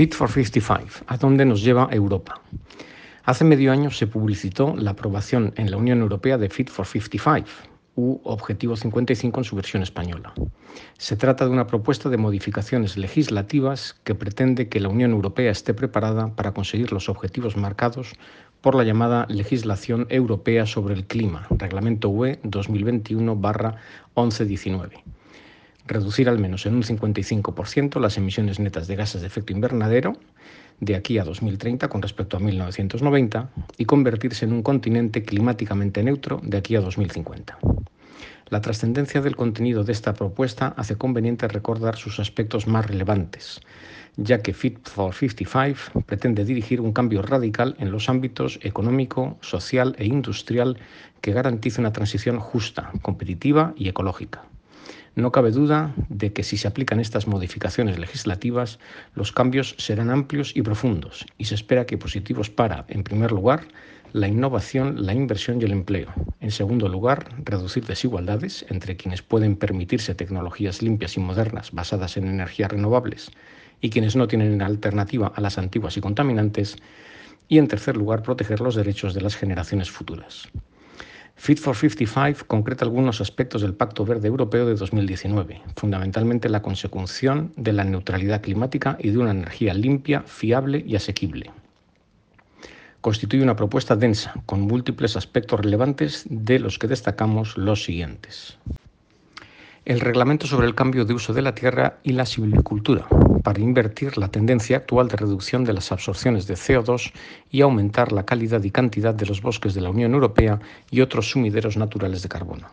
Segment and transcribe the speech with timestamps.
[0.00, 2.40] Fit for 55, ¿a dónde nos lleva Europa?
[3.24, 7.46] Hace medio año se publicitó la aprobación en la Unión Europea de Fit for 55,
[7.96, 10.32] u Objetivo 55 en su versión española.
[10.98, 15.74] Se trata de una propuesta de modificaciones legislativas que pretende que la Unión Europea esté
[15.74, 18.12] preparada para conseguir los objetivos marcados
[18.60, 25.02] por la llamada Legislación Europea sobre el Clima, Reglamento UE 2021-1119
[25.90, 30.16] reducir al menos en un 55% las emisiones netas de gases de efecto invernadero
[30.78, 36.40] de aquí a 2030 con respecto a 1990 y convertirse en un continente climáticamente neutro
[36.42, 37.58] de aquí a 2050.
[38.50, 43.60] La trascendencia del contenido de esta propuesta hace conveniente recordar sus aspectos más relevantes,
[44.16, 49.94] ya que Fit for 55 pretende dirigir un cambio radical en los ámbitos económico, social
[49.98, 50.78] e industrial
[51.20, 54.42] que garantice una transición justa, competitiva y ecológica.
[55.16, 58.78] No cabe duda de que si se aplican estas modificaciones legislativas,
[59.14, 63.66] los cambios serán amplios y profundos y se espera que positivos para, en primer lugar,
[64.12, 66.12] la innovación, la inversión y el empleo.
[66.40, 72.26] En segundo lugar, reducir desigualdades entre quienes pueden permitirse tecnologías limpias y modernas basadas en
[72.26, 73.30] energías renovables
[73.80, 76.76] y quienes no tienen alternativa a las antiguas y contaminantes.
[77.48, 80.48] Y en tercer lugar, proteger los derechos de las generaciones futuras.
[81.40, 87.54] Fit for 55 concreta algunos aspectos del Pacto Verde Europeo de 2019, fundamentalmente la consecución
[87.56, 91.50] de la neutralidad climática y de una energía limpia, fiable y asequible.
[93.00, 98.58] Constituye una propuesta densa, con múltiples aspectos relevantes de los que destacamos los siguientes
[99.90, 103.08] el Reglamento sobre el cambio de uso de la tierra y la silvicultura,
[103.42, 107.10] para invertir la tendencia actual de reducción de las absorciones de CO2
[107.50, 110.60] y aumentar la calidad y cantidad de los bosques de la Unión Europea
[110.92, 112.68] y otros sumideros naturales de carbono.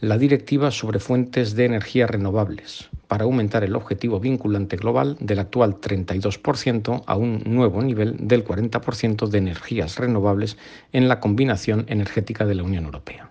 [0.00, 5.80] La Directiva sobre fuentes de energía renovables, para aumentar el objetivo vinculante global del actual
[5.80, 10.58] 32% a un nuevo nivel del 40% de energías renovables
[10.92, 13.30] en la combinación energética de la Unión Europea.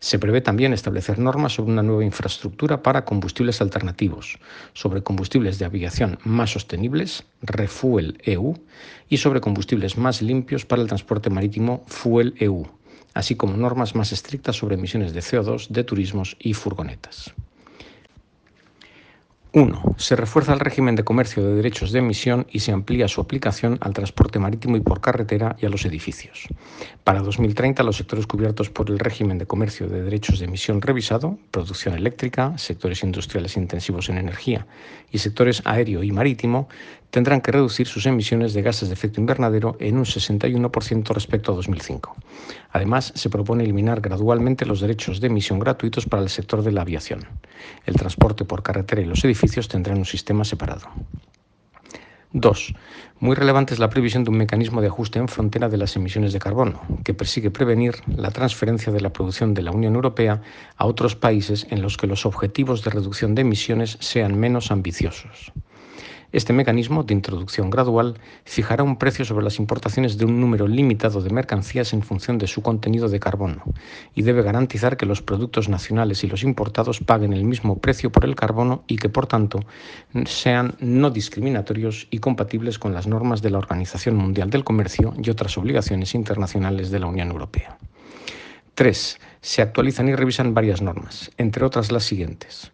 [0.00, 4.38] Se prevé también establecer normas sobre una nueva infraestructura para combustibles alternativos,
[4.72, 8.54] sobre combustibles de aviación más sostenibles, Refuel EU,
[9.10, 12.66] y sobre combustibles más limpios para el transporte marítimo, Fuel EU,
[13.12, 17.34] así como normas más estrictas sobre emisiones de CO2 de turismos y furgonetas.
[19.52, 19.96] 1.
[19.96, 23.78] Se refuerza el régimen de comercio de derechos de emisión y se amplía su aplicación
[23.80, 26.46] al transporte marítimo y por carretera y a los edificios.
[27.02, 31.36] Para 2030, los sectores cubiertos por el régimen de comercio de derechos de emisión revisado,
[31.50, 34.68] producción eléctrica, sectores industriales intensivos en energía
[35.10, 36.68] y sectores aéreo y marítimo,
[37.10, 41.56] tendrán que reducir sus emisiones de gases de efecto invernadero en un 61% respecto a
[41.56, 42.16] 2005.
[42.70, 46.82] Además, se propone eliminar gradualmente los derechos de emisión gratuitos para el sector de la
[46.82, 47.26] aviación.
[47.86, 50.88] El transporte por carretera y los edificios tendrán un sistema separado.
[52.32, 52.74] 2.
[53.18, 56.32] Muy relevante es la previsión de un mecanismo de ajuste en frontera de las emisiones
[56.32, 60.40] de carbono, que persigue prevenir la transferencia de la producción de la Unión Europea
[60.76, 65.52] a otros países en los que los objetivos de reducción de emisiones sean menos ambiciosos.
[66.32, 71.22] Este mecanismo de introducción gradual fijará un precio sobre las importaciones de un número limitado
[71.22, 73.64] de mercancías en función de su contenido de carbono
[74.14, 78.24] y debe garantizar que los productos nacionales y los importados paguen el mismo precio por
[78.24, 79.58] el carbono y que, por tanto,
[80.26, 85.30] sean no discriminatorios y compatibles con las normas de la Organización Mundial del Comercio y
[85.30, 87.76] otras obligaciones internacionales de la Unión Europea.
[88.76, 89.18] 3.
[89.40, 92.70] Se actualizan y revisan varias normas, entre otras las siguientes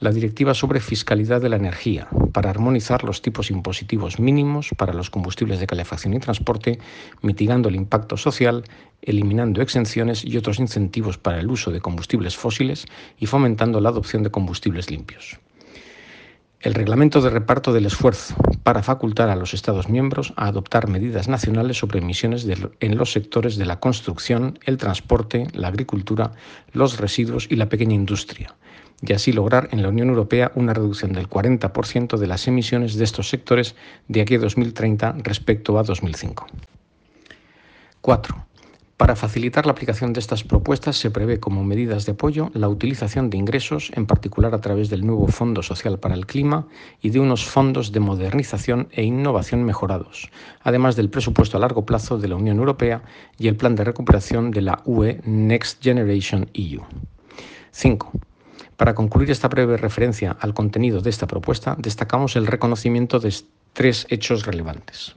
[0.00, 5.10] la Directiva sobre Fiscalidad de la Energía, para armonizar los tipos impositivos mínimos para los
[5.10, 6.78] combustibles de calefacción y transporte,
[7.22, 8.64] mitigando el impacto social,
[9.02, 12.86] eliminando exenciones y otros incentivos para el uso de combustibles fósiles
[13.18, 15.38] y fomentando la adopción de combustibles limpios.
[16.60, 21.28] El reglamento de reparto del esfuerzo para facultar a los Estados miembros a adoptar medidas
[21.28, 22.46] nacionales sobre emisiones
[22.80, 26.32] en los sectores de la construcción, el transporte, la agricultura,
[26.72, 28.56] los residuos y la pequeña industria,
[29.02, 33.04] y así lograr en la Unión Europea una reducción del 40% de las emisiones de
[33.04, 33.74] estos sectores
[34.08, 36.46] de aquí a 2030 respecto a 2005.
[38.00, 38.46] 4.
[38.96, 43.28] Para facilitar la aplicación de estas propuestas se prevé como medidas de apoyo la utilización
[43.28, 46.66] de ingresos, en particular a través del nuevo Fondo Social para el Clima
[47.02, 50.30] y de unos fondos de modernización e innovación mejorados,
[50.62, 53.02] además del presupuesto a largo plazo de la Unión Europea
[53.38, 56.80] y el plan de recuperación de la UE Next Generation EU.
[57.72, 58.12] 5.
[58.76, 63.34] Para concluir esta breve referencia al contenido de esta propuesta, destacamos el reconocimiento de
[63.72, 65.12] tres hechos relevantes.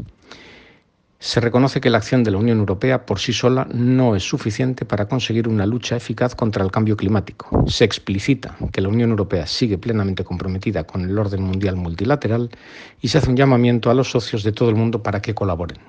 [1.22, 4.86] Se reconoce que la acción de la Unión Europea por sí sola no es suficiente
[4.86, 7.66] para conseguir una lucha eficaz contra el cambio climático.
[7.68, 12.50] Se explicita que la Unión Europea sigue plenamente comprometida con el orden mundial multilateral
[13.02, 15.80] y se hace un llamamiento a los socios de todo el mundo para que colaboren.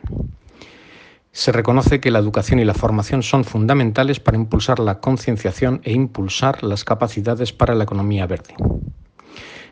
[1.33, 5.93] Se reconoce que la educación y la formación son fundamentales para impulsar la concienciación e
[5.93, 8.55] impulsar las capacidades para la economía verde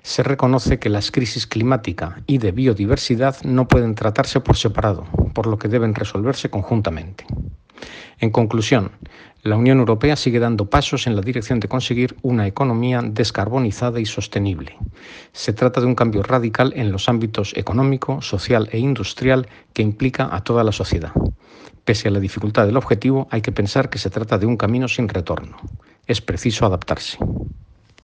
[0.08, 5.46] se reconoce que las crisis climática y de biodiversidad no pueden tratarse por separado, por
[5.46, 7.26] lo que deben resolverse conjuntamente.
[8.19, 8.93] En conclusión,
[9.43, 14.07] la Unión Europea sigue dando pasos en la dirección de conseguir una economía descarbonizada y
[14.07, 14.77] sostenible.
[15.33, 20.29] Se trata de un cambio radical en los ámbitos económico, social e industrial que implica
[20.35, 21.13] a toda la sociedad.
[21.85, 24.89] Pese a la dificultad del objetivo, hay que pensar que se trata de un camino
[24.89, 25.57] sin retorno.
[26.07, 27.19] Es preciso adaptarse.